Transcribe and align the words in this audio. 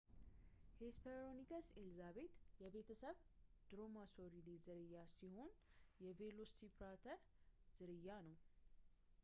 ሄስፐሮንይከስ 0.77 1.67
ኤልዛቤት 1.81 2.33
የቤተሰብ 2.63 3.17
ድሮማሶሪዴ 3.69 4.47
ዝርያ 4.65 5.03
ሲሆን 5.15 5.51
የ 6.05 6.09
ቬሎሲራፕተር 6.21 7.19
ዝርያ 7.77 8.09
ነው 8.29 8.37